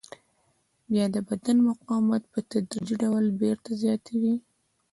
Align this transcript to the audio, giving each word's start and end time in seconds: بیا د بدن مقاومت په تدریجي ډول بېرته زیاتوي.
بیا 0.91 1.05
د 1.15 1.17
بدن 1.27 1.57
مقاومت 1.69 2.23
په 2.33 2.39
تدریجي 2.51 2.95
ډول 3.03 3.25
بېرته 3.41 3.69
زیاتوي. 3.83 4.35